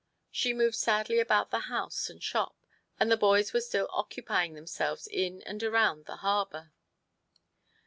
She 0.31 0.51
moved 0.55 0.77
sadly 0.77 1.19
about 1.19 1.51
the 1.51 1.59
house 1.69 2.09
and 2.09 2.23
shop, 2.23 2.57
and 2.99 3.11
the 3.11 3.17
boys 3.17 3.53
were 3.53 3.61
still 3.61 3.87
occupying 3.91 4.55
themselves 4.55 5.05
in 5.05 5.43
and 5.43 5.61
around 5.61 6.05
the 6.05 6.15
harbour. 6.25 6.71